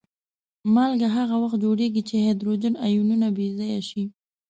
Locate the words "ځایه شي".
3.57-4.03